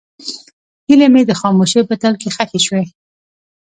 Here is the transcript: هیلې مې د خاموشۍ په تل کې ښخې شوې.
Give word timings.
هیلې 0.87 1.07
مې 1.13 1.21
د 1.25 1.31
خاموشۍ 1.39 1.81
په 1.89 1.95
تل 2.01 2.13
کې 2.21 2.29
ښخې 2.35 2.59
شوې. 2.65 2.83